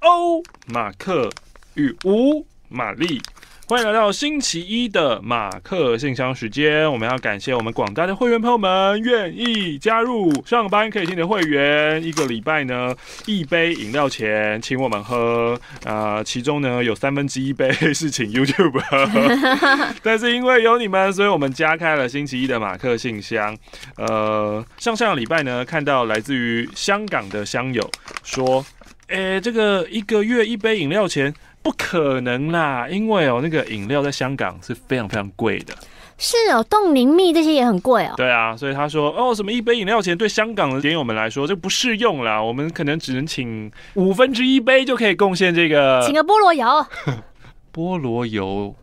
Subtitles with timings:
[0.00, 1.30] 欧马克
[1.74, 3.20] 与吴玛丽。
[3.66, 6.90] 欢迎来到星期一的马克信箱时间。
[6.92, 12.94] 我们要感谢我们广大的会员朋友们愿意加入上班可以听的会员，一个礼拜呢
[13.24, 23.56] 一杯饮料钱请我们喝啊、呃，其中呢有三分之一杯是请 YouTube 喝，但是因为有你们，所以我们加开了星期一的马克信箱。
[23.96, 27.90] 呃，上上个礼拜呢，看到来自于香港的乡友
[28.22, 28.62] 说，
[29.06, 31.32] 诶，这个一个月一杯饮料钱。
[31.64, 35.74] 不可能啦，因为哦，那个饮料在香港是非常非常贵的。
[36.18, 38.12] 是哦，冻柠蜜这些也很贵哦。
[38.18, 46.86] 对啊，所以他说哦，什么一杯饮料钱对香港的点友们来说这不适用啦，我们可能只能请五分之一杯就可以贡献这个，请个菠萝油。
[47.72, 48.76] 菠萝油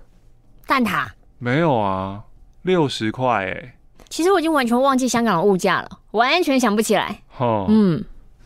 [0.65, 1.05] 蛋挞
[1.37, 2.21] 没有啊，
[2.63, 3.75] 六十块哎。
[4.09, 7.21] 其实我已经完全忘记香港的物价了，完全想不起来。
[7.37, 8.03] 哦，嗯。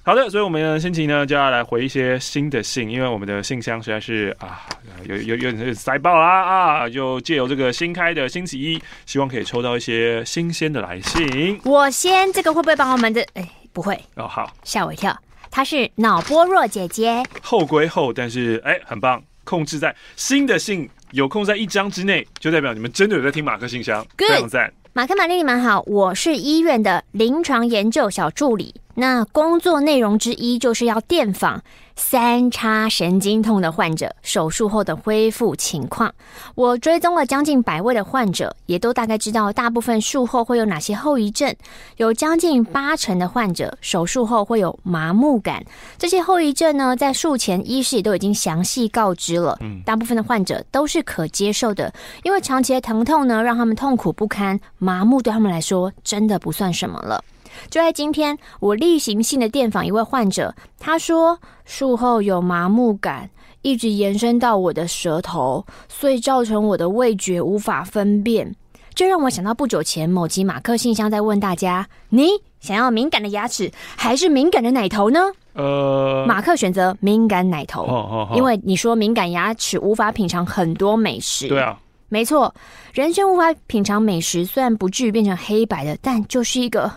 [0.07, 4.61] 好的，所以我们的心情呢就要来回一些新的信，因为我们的信箱实在是啊
[5.03, 6.87] 有有有点塞爆啦啊！
[6.87, 11.59] 就借由这个新开的星期一，希望可以抽到一些新鲜的来信。
[11.65, 13.25] 我先这个会不会帮我们的？
[13.33, 15.19] 哎，不会哦，好，吓我一跳。
[15.49, 24.29] 她是脑波弱姐姐，后归后，但是哎，很棒，控制在新的信有空在一张之内，就代表你们真的有在听马克信箱，Good.
[24.29, 24.71] 非常赞。
[24.93, 28.75] 马克、玛丽，你们好，我是医院的临床研究小助理。
[28.95, 31.61] 那工作内容之一就是要电访
[31.95, 36.13] 三叉神经痛的患者手术后的恢复情况。
[36.55, 41.53] 我追踪了将近百位的患者，也都大概知道大部分术后会有哪些后遗症。
[41.97, 45.63] 有将近八成的患者手术后会有麻木感，
[45.97, 49.57] 这些后遗症呢，在术前医师也都已经详细告知了。
[49.61, 51.93] 嗯，大部分的患者都是可接受的，
[52.23, 57.23] 因为长期的疼痛呢，让他们痛苦不堪，麻木对他们来说真的不算什么了。
[57.69, 63.29] 就在今天，我例行性的电访一位患者，他说术后有麻木感，
[63.61, 68.55] 一直延伸到我的舌头，所以造成我的味觉无法分辨。
[68.93, 72.29] 这让我想到不久前某集马克信箱在问大家：你
[72.61, 75.19] 想要敏感的牙齿还是敏感的奶头呢？
[75.53, 81.47] 呃，马克选择敏感奶头，哦哦哦，因为你说敏感牙齿无法品尝很多美食。
[81.47, 81.77] 对啊。
[82.07, 82.53] 没错，
[82.93, 86.89] 人生无法品尝美食，虽然不至于变成黑白的，但就是一个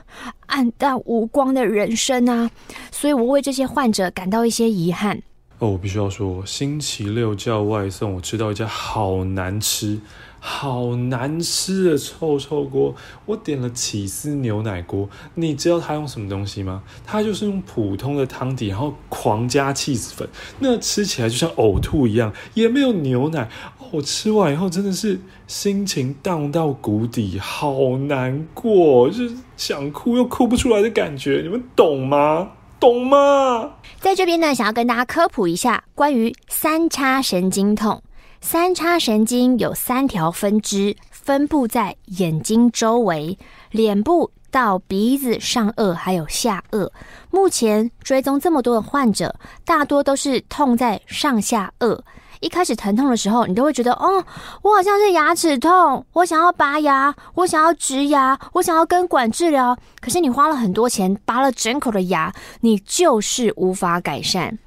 [0.49, 2.51] 暗淡无光的人生啊！
[2.91, 5.23] 所以我为这些患者感到一些遗憾。
[5.61, 10.01] 哦，我必须要说，星期六叫外送，我吃到一家好难吃。
[10.41, 12.95] 好难吃的臭臭锅！
[13.27, 16.85] 我点了起司牛奶锅，你知道他用什么东西吗？
[17.05, 20.29] 他就是用普通的汤底，然后狂加起司粉，
[20.61, 23.49] 那吃起来就像呕吐一样，也没有牛奶。
[23.91, 32.51] 我吃完以后真的是心情荡到谷底，好难过，就是想哭又哭不出来的感觉，你们懂吗？
[32.81, 33.73] 懂吗？
[34.01, 38.03] 在这边呢，想要跟大家科普一下关于三叉神经痛。
[38.41, 43.37] 三叉神经有三条分支，分布在眼睛周围、
[43.73, 46.89] 脸部到鼻子上颚还有下颚。
[47.33, 49.35] 目前追踪这么多的患者，
[49.65, 51.99] 大多都是痛在上下颚。
[52.41, 54.25] 一开始疼痛的时候，你都会觉得，哦，
[54.63, 59.77] 我好像是牙齿痛，我想要拔牙，我想要植牙，我想要根管治疗。
[60.01, 64.59] 可是你花了很多钱拔了整口的牙，你就是无法改善。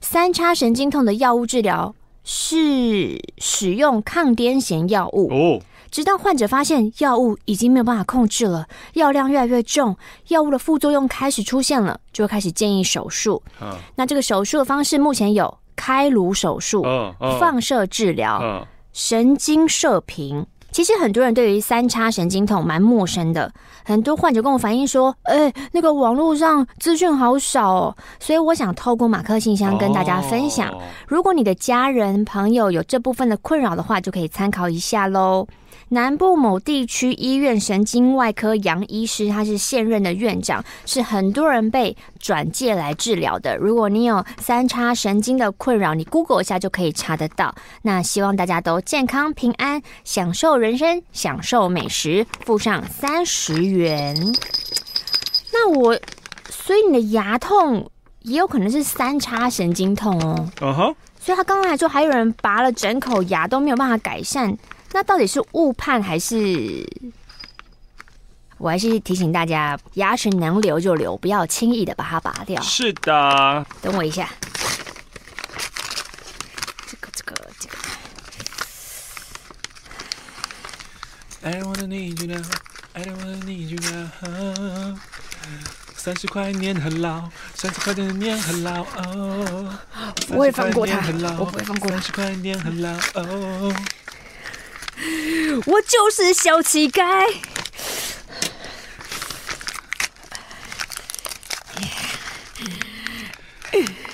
[0.00, 1.94] 三叉神经痛的药物治疗。
[2.30, 9.96] 是使用抗癫痫药物哦，直到患者发现药物已经没有办法控制了，药量越来越重，
[10.26, 13.42] 药物的副作用开始出现了，就会开始建议手术。
[13.94, 16.84] 那这个手术的方式目前有开颅手术、
[17.38, 20.44] 放射治疗、神经射频。
[20.70, 23.50] 其实很多人对于三叉神经痛蛮陌生的，
[23.84, 30.70] 很多患者跟我反映说：“哎，那个网络上资讯好少哦。”所以我想透过马克信箱跟大家分享，
[31.06, 35.46] 如果你的家人朋友有这部分的困扰的话，就可以参考一下喽。
[35.90, 43.56] 南部某地区医院神经外科杨医师，他是现任的院长，是很多人被转介来治疗的。
[43.56, 47.54] 如果你有三叉神经的困扰，你 Google 一下就可以查得到。
[47.82, 54.14] 那希望大家都健康平安，享受人生，享受美食，付上三十元。
[55.52, 55.98] 那我，
[56.50, 57.90] 所以你的牙痛
[58.22, 60.48] 也有可能是三叉神经痛哦。
[60.60, 60.94] 嗯哼。
[61.20, 64.56] 所以他刚刚还说，还有人拔了整口牙都没有办法改善。
[64.98, 66.84] 那到底是误判还是？
[68.56, 72.60] 我还是提醒大家，牙齿能留就留，不要轻易的把它拔掉。
[72.62, 74.28] 是的，等我一下。
[76.88, 77.76] 这个这个这个。
[81.44, 82.42] I don't wanna need you now.
[82.94, 84.98] I don't wanna need you now.
[85.94, 89.78] 三十块年很老，三十块的年很老哦。
[90.30, 90.98] 我会放过他，
[91.38, 91.98] 我不会放过他。
[91.98, 93.72] 三十块年很老哦。
[95.66, 97.26] 我就是小乞丐。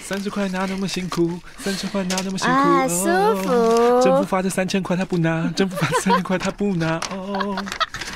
[0.03, 1.41] 三十块拿那么辛苦？
[1.59, 2.53] 三十块拿那么辛苦？
[2.53, 4.03] 啊，舒服。
[4.03, 7.57] 政府发这三千块他不拿，政府发这三千块他不拿哦。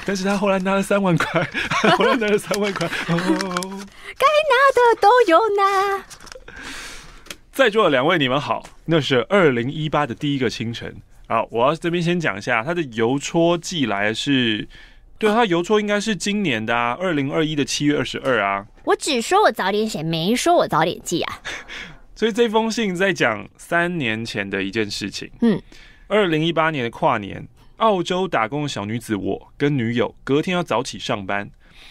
[0.05, 1.43] 但是他后来拿了三万块，
[1.97, 2.89] 后来拿了三万块哦。
[4.17, 6.05] 该拿的都有拿。
[7.53, 8.69] 在座的两位，你们好。
[8.85, 10.95] 那是二零一八的第一个清晨。
[11.29, 14.67] 好，我要这边先讲一下，他的邮戳寄来是。
[15.19, 18.65] 对，他邮戳应该是今年的啊，二零二一的七月二十二啊。
[18.85, 21.43] 我只说我早点写，没说我早点寄啊。
[22.15, 25.29] 所以这封信在讲三年前的一件事情。
[25.41, 25.61] 嗯，
[26.07, 27.47] 二零一八年的跨年，
[27.79, 31.51] 澳洲打工的小女子，我跟女友隔天要早起上班，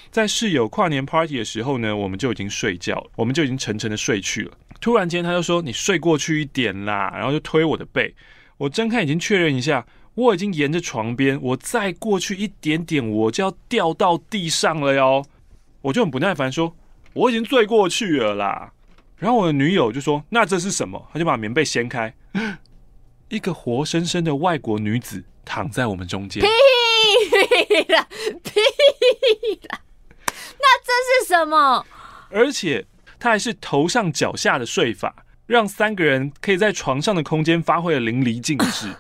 [0.09, 4.51] 在室友跨年 party 的时候呢，我们就已经睡觉了，我们就已经沉沉的睡去了。
[4.79, 8.15] 突然间，他就说：“你睡过去一点啦。”然后就推我的背。
[8.57, 9.85] 我睁开眼睛确认一下。
[10.15, 15.23] 我已经沿着床边，我再过去一点点，我就要掉到地上了哟。
[15.81, 16.75] 我就很不耐烦说
[17.13, 18.73] ：“我已经醉过去了啦。”
[19.17, 22.11] 然后我的女友就说：“那这是什么？”她就把棉被掀开，
[23.29, 26.41] 一个活生生的外国女子躺在我们中间。
[26.41, 26.47] 屁
[27.93, 28.07] 啦
[28.43, 28.59] 屁
[29.69, 29.81] 啦！
[30.57, 31.85] 那这是什么？
[32.31, 32.87] 而且
[33.19, 38.93] 她还是头上脚下的睡法，让三个人可以在床上的空间发挥的淋漓尽致。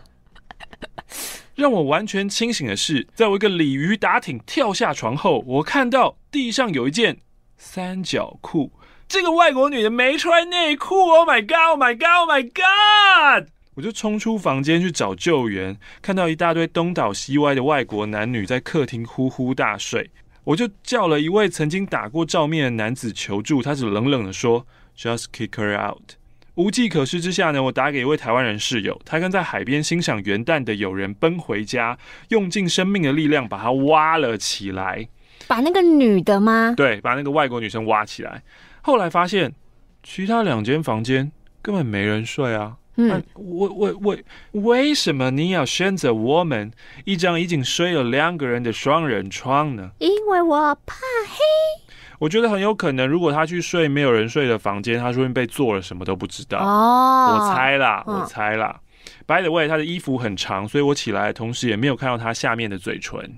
[1.53, 7.17] 让我完全清醒的是，在我一个鲤鱼打挺跳下床后，我看到地上有一件
[7.57, 8.71] 三角裤。
[9.07, 13.49] 这个外国女的没穿内裤！Oh my god！Oh my god！Oh my god！
[13.75, 20.11] 我就冲出房间去找救援，看到一大堆东倒西歪的外国男女在客厅呼呼大睡，
[20.43, 24.67] 我就叫了一位曾经打过照面的男子求助，他只冷冷的说
[24.97, 26.16] ：“Just kick her out。”
[26.57, 31.95] 无计可施之下呢，我打给一位台湾人室友，他跟在海边欣赏元旦的友人奔回家，
[32.29, 35.07] 用尽生命的力量把他挖了起来。
[35.45, 36.73] 把那个女的吗？
[36.75, 38.41] 对，把那个外国女生挖起来。
[38.81, 39.53] 后来发现，
[40.01, 41.31] 其他两间房间
[41.61, 42.77] 根本没人睡啊。
[42.95, 46.71] 嗯，为为为为什么你要选择我们
[47.05, 49.91] 一张已经睡了两个人的双人床呢？
[49.99, 50.95] 因为我怕
[51.27, 51.86] 黑。
[52.19, 56.57] 我觉得很有可能，如果他去睡没有人睡的房间，他说不定被做了什么都不知道。
[56.59, 58.79] 哦，我猜啦，我猜啦。
[59.25, 63.37] By the way，他的衣服很长，所以我起来同时也没有看到他下面的嘴唇。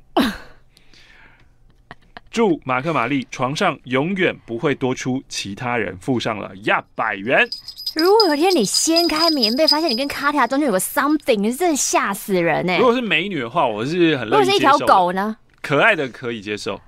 [2.31, 7.47] 祝马克玛丽床上永远不会多出其他人，附上了一百元。
[7.95, 12.79] 如果有一天你掀开棉被，发现你跟卡塔中间有个 something，你真的吓死人呢、欸。
[12.79, 14.51] 如果是美女的话，我是很乐意接受。
[14.51, 15.35] 如果是一条狗呢？
[15.61, 16.79] 可爱的可以接受。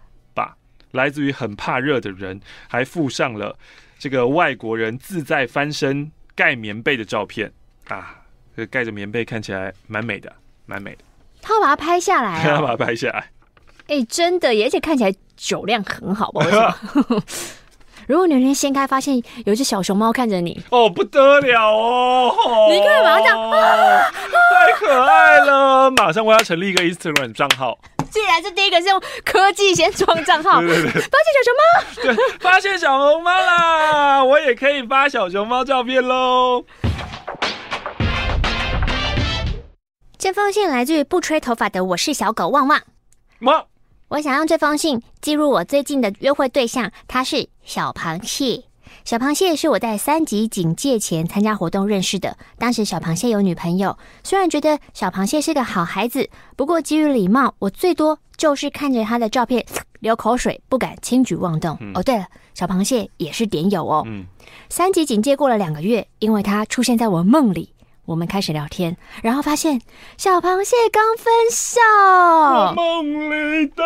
[0.91, 3.57] 来自于很怕热的人，还附上了
[3.97, 7.51] 这个外国人自在翻身盖棉被的照片
[7.87, 8.21] 啊，
[8.55, 10.33] 这盖着棉被看起来蛮美的，
[10.65, 10.99] 蛮美的。
[11.41, 13.19] 他要把它拍下来、啊， 他把它拍下来。
[13.87, 16.45] 哎、欸，真的，而且看起来酒量很好吧？
[16.45, 16.59] 为什
[17.09, 17.23] 么？
[18.07, 22.33] 如果你那天掀开，发现有一只小熊猫看着你，哦，不得了哦！
[22.69, 25.91] 你可以马上这样，啊、太可爱了！
[25.91, 27.77] 马上我要成立一个 Instagram 账号。
[28.09, 31.63] 既然是第一个是用科技先装账号，对对对，发现小熊猫，
[32.03, 34.23] 对，发现小熊猫啦！
[34.23, 36.65] 我也可以发小熊猫照片喽。
[40.17, 42.81] 这封信来自于不吹头发的我是小狗旺旺。
[43.39, 43.65] 猫，
[44.11, 48.65] 我想用这封信记录我最近的约会对象，他是小螃蟹。
[49.05, 52.37] 小螃蟹是我在三级警戒前参加活动认识的。
[52.57, 59.65] 当时小螃蟹有女朋友，虽然觉得小螃蟹是个好孩子，不过基于礼貌，我最多就是看着他的照片
[60.01, 61.77] 流口水，不敢轻举妄动。
[61.79, 64.03] 嗯、哦，对了，小螃蟹也是点友哦。
[64.07, 64.25] 嗯、
[64.67, 67.73] 三级警戒过了两个月，因为他出现在我梦里，
[68.11, 69.79] 我们开始聊天，然后发现
[70.17, 71.79] 小螃蟹刚分手。
[71.81, 73.83] 我梦里都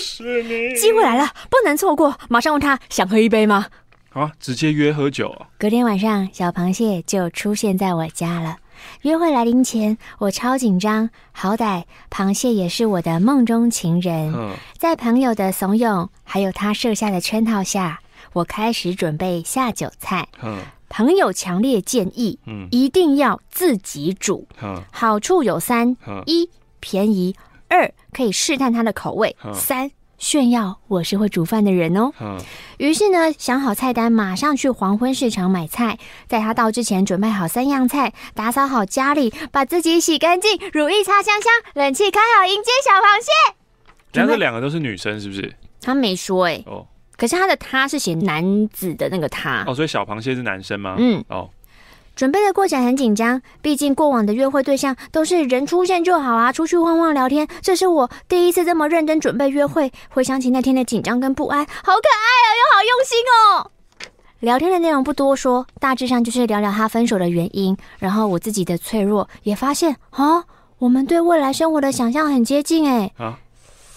[0.00, 0.74] 是你。
[0.74, 3.66] 机会来了，不能错过，马上问他想喝一杯吗？
[4.14, 4.32] 啊！
[4.40, 5.46] 直接约喝酒啊！
[5.58, 8.56] 隔天晚上，小螃蟹就出现在我家了。
[9.02, 14.32] 约会来临前，我超紧张，好歹螃蟹也是我的梦中情人。
[14.34, 18.00] 嗯，在朋友的怂恿，还有他设下的圈套下，
[18.32, 20.26] 我开始准备下酒菜。
[20.42, 20.58] 嗯，
[20.90, 24.46] 朋友强烈建议，嗯，一定要自己煮。
[24.62, 27.34] 嗯，好处有三：一便宜，
[27.68, 29.90] 二可以试探他的口味，三。
[30.18, 32.12] 炫耀我是会煮饭的人哦。
[32.20, 32.38] 嗯。
[32.76, 35.98] 于是呢，想好菜单，马上去黄昏市场买菜。
[36.26, 43.56] 在他到之前，准备好三样菜，打扫好家里，把自己洗干净，乳液擦香香，冷气开好，迎接小螃蟹。
[44.12, 45.56] 两个两个都是女生，是不是？
[45.80, 46.64] 他没说哎、欸。
[46.66, 46.86] 哦。
[47.20, 50.94] 可是他的他是写男子的那个他哦，所以小螃蟹是男生吗？
[50.96, 51.50] 嗯，哦，
[52.16, 57.46] 准备的过程很紧张，毕竟过往的约会对象都是人出现就好啊，出去晃晃聊天。
[57.60, 63.70] 这是我第一次这么认真准备约会，回想起那天的紧张跟不安，好可爱啊，又好用心哦。
[64.38, 70.42] 聊天的内容不多说，大致上就是聊聊他分手的原因，然后我自己的脆弱，也发现啊，
[70.78, 73.12] 我们对未来生活的想象很接近哎。
[73.18, 73.38] 啊，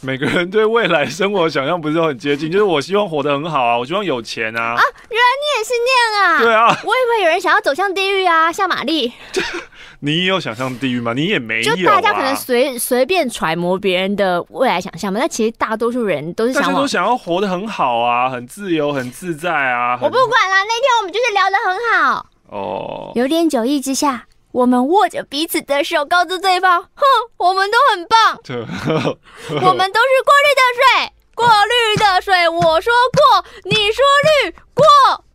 [0.04, 2.52] 每个人对未来生活的想象不是都很接近？
[2.52, 4.76] 就是我希望活得很好啊，我希望有钱啊。
[4.76, 6.40] 啊，原来你也是那样啊？
[6.44, 9.14] 对啊，我以为有人想要走向地狱啊，像玛丽。
[10.02, 11.14] 你有想象地狱吗？
[11.14, 11.76] 你也没有、啊。
[11.76, 19.98] 就大家可能随随便揣摩别人的未来想象嘛，但其实大多数人都是想，都想要活得很好啊，很自由，很自在啊。
[20.02, 23.12] 我不管啦，那天我们就是聊得很好哦。
[23.16, 27.04] 有点酒意之下，我们握着彼此的手，告诉对方：“哼，
[27.38, 28.40] 我们都很棒。
[29.68, 32.48] 我们都是过滤的水，过滤的水。
[32.48, 34.04] 我说过，你说
[34.46, 34.86] 滤过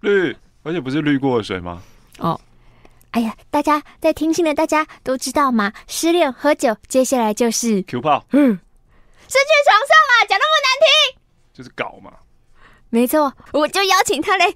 [0.00, 1.82] 滤，而且不是滤过的水吗？
[2.18, 2.40] 哦。”
[3.10, 5.72] 哎呀，大家在听信的大家都知道吗？
[5.88, 11.20] 失恋喝酒，接下来就是 Q 炮，嗯，是去床上嘛，讲那么难听，
[11.52, 12.12] 就是搞嘛。
[12.90, 14.54] 没错，我就邀请他来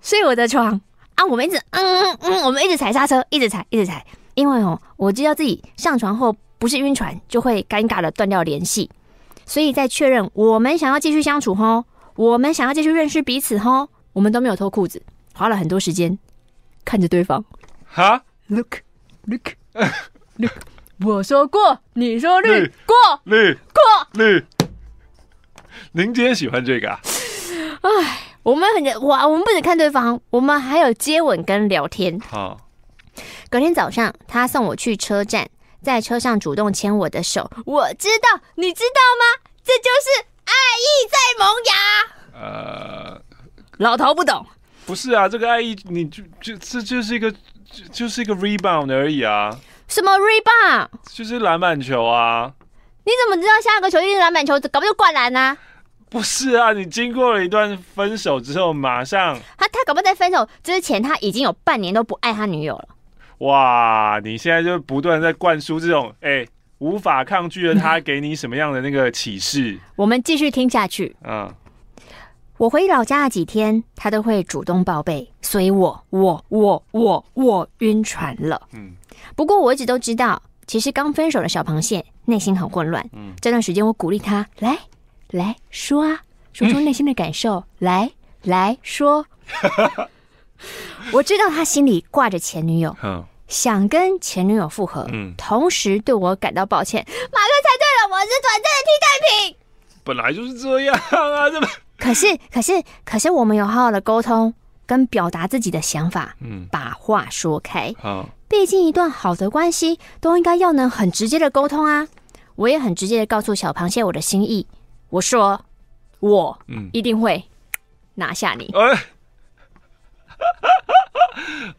[0.00, 0.80] 睡我的床
[1.16, 4.04] 啊，我们一直嗯嗯嗯，我们一直踩刹车，一直踩，一直踩，
[4.34, 8.90] 因为哦，我知道自己上船后不是晕船，就会尴尬的断掉联系，
[9.46, 11.84] 所以在确认我们想要继续相处吼，
[12.16, 15.02] 我们想要继续认识彼此吼，我们都没有脱裤子，
[15.34, 16.18] 花了很多时间
[16.84, 17.44] 看着对方。
[17.86, 20.52] 哈、huh?，look，look，look，
[21.04, 24.44] 我说过，你说绿过绿过绿。
[25.92, 27.00] 您今天喜欢这个啊？
[27.82, 32.20] 哎，我们很哇，我们不止看对方，我们还有接吻跟聊天。
[32.20, 32.58] 好，
[33.50, 35.48] 隔天早上，他送我去车站，
[35.82, 37.50] 在车上主动牵我的手。
[37.66, 39.50] 我知道，你知道吗？
[39.64, 42.40] 这就是爱意在萌芽。
[42.40, 43.20] 呃，
[43.78, 44.46] 老头不懂。
[44.86, 47.34] 不是啊，这个爱意，你就就这就是一个。
[47.74, 49.50] 就就是一个 rebound 而已啊！
[49.88, 50.86] 什么 rebound？
[51.12, 52.52] 就是篮板球啊！
[53.02, 54.52] 你怎么知道下个球一定是篮板球？
[54.70, 55.58] 搞不就灌篮呢？
[56.08, 62.88] 不是啊，你经过了一段分手之后，马上他他搞不好在分手之前，他已经有半年都不爱他女友了。
[63.38, 64.20] 哇！
[64.22, 69.78] 你现在就不断在灌输这种哎、欸、无法抗拒的他给你什么样的那个启示？
[69.96, 71.16] 我们继续听下去。
[71.24, 71.52] 嗯。
[72.56, 78.62] 我回老家的几天，他都会主动报备，所以我我我我我晕船了。
[78.72, 78.92] 嗯，
[79.34, 83.04] 不过我一直都知道，其实刚分手的小螃蟹内心很混乱。
[83.12, 84.78] 嗯，这段时间我鼓励他来
[85.34, 86.20] 来说啊，
[86.52, 88.12] 说出内心的感受，嗯、来
[88.42, 89.26] 来说。
[91.12, 97.04] 我知道他心里挂着前女友，嗯，想跟前女友复合，嗯，同时对我感到抱歉。
[97.04, 99.06] 马克猜对了，我是短暂的替代
[99.48, 99.56] 品。
[100.04, 101.68] 本来就是这样啊，这么。
[101.98, 104.54] 可是，可是，可是，我们有好好的沟通
[104.86, 107.92] 跟表达自己的想法，嗯，把话说开。
[107.98, 112.06] 好，毕竟一段好的关系都应该要能很直接的沟通啊。
[112.54, 114.66] 我也很直接的告诉小螃蟹我的心意，
[115.14, 115.64] 我说
[116.18, 117.44] 我嗯一定会
[118.16, 118.68] 拿下你。
[118.74, 118.98] 哎，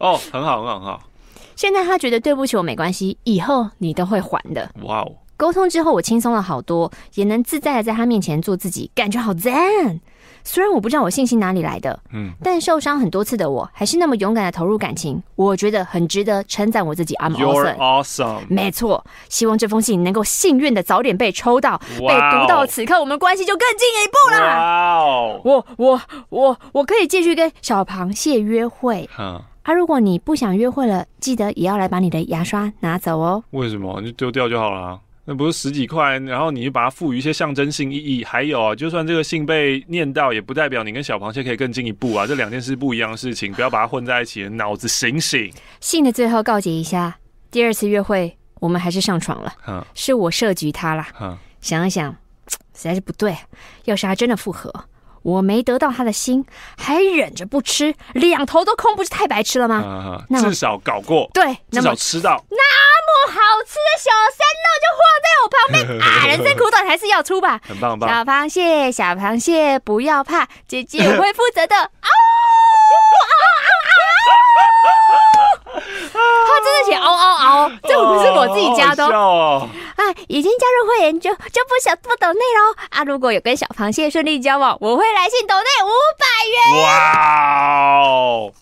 [0.00, 1.02] 哦，很好，很好，很好。
[1.54, 4.70] 现在他觉得对不起我没关系，以后你都会还的。
[4.84, 5.12] 哇哦。
[5.36, 10.00] 沟通之后，我轻松了好多，也能自在的在他面前做自己，感觉好赞。
[10.46, 17.16] 虽然我不知道我信心哪里来的，嗯，但受伤很多次的我，还是那么勇敢的投入感情，我觉得很值得称赞我自己。
[17.16, 18.40] I'm awesome，, awesome.
[18.48, 19.04] 没错。
[19.28, 22.08] 希望这封信能够幸运的早点被抽到，wow.
[22.08, 24.46] 被读到，此刻我们关系就更进一步了。
[24.46, 25.40] 哇哦！
[25.44, 29.10] 我我我我可以继续跟小螃蟹约会。
[29.16, 29.40] Huh.
[29.64, 33.42] 啊，如果你不想约会了，记得也要来把你的牙刷拿走哦。
[33.50, 34.00] 为什么？
[34.00, 35.00] 你就丢掉就好了。
[35.28, 38.24] 那不是十几块，然后你就把它赋予一些象征性意义。
[38.24, 42.24] 还有啊，就算这个信被念到，也不代表你跟小螃蟹可以更进一步啊。
[42.24, 45.52] 这两件事不一样的事情，不要把它混在一起，脑子醒醒。
[45.80, 47.18] 信的最后告诫一下：
[47.50, 49.52] 第二次约会，我们还是上床了。
[49.66, 51.04] 嗯，是我设局他了。
[51.20, 52.12] 嗯，想一想，
[52.48, 53.36] 实在是不对。
[53.86, 54.72] 要是他真的复合，
[55.22, 56.44] 我没得到他的心，
[56.76, 59.82] 还忍着不吃，两头都空，不是太白痴了吗？
[59.84, 62.44] 嗯嗯、至少搞过，对，至少吃到。
[62.48, 62.56] 那
[63.28, 66.26] 好吃的小山肉就放在我旁边啊！
[66.26, 67.60] 人生苦短，还是要出吧。
[67.68, 68.08] 很棒很棒。
[68.08, 71.76] 小螃蟹，小螃蟹，不要怕，姐姐我会负责的。
[71.76, 73.70] 嗷嗷嗷嗷！
[76.46, 79.10] 他真的写嗷嗷嗷，这不是我自己加的哦。
[79.10, 83.04] 哦啊，已经加入会员就就不想不抖内喽啊！
[83.04, 86.82] 如果有跟小螃蟹顺利交往，我会来信抖内五百元。
[86.82, 86.88] 哇
[88.02, 88.52] 哦！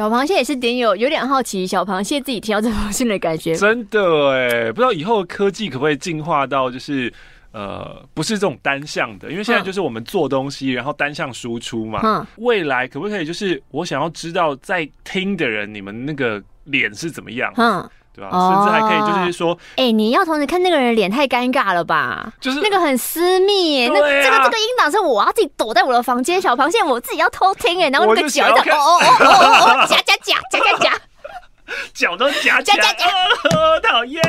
[0.00, 3.54] 小螃蟹也是点有，有点好奇小螃蟹自己听到这封信的感觉。
[3.54, 7.12] 真的哎，不知道以后科技可不可以进化到，就是
[7.52, 12.00] 呃，不是这种单向的，因为现在就是我们做东西，然后单向输出嘛。
[12.02, 17.52] 嗯，未来可不可以就是我想要知道在听的人你们那个脸是怎么样？
[17.58, 18.30] 嗯，对吧？
[18.30, 22.32] 甚至还可以就是说，哎、欸，你要同时看那个人脸太尴尬了吧？
[22.40, 30.98] 就是那个很私密耶，啊、那这个这个音档是我要自己躲在我的房间小螃蟹，我自己要偷听哎，然后那个脚一直哦哦哦哦哦 夹夹夹夹夹夹。
[31.94, 32.92] 脚都夹夹夹，
[33.88, 34.20] 讨厌！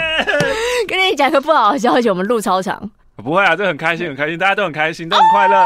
[0.87, 2.79] 跟你讲个不好的消息，我们录超长。
[3.15, 5.65] 不会啊，这很开心，很开心，大家都很开心，都很快乐。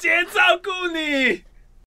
[0.00, 1.42] 姐姐照顾你。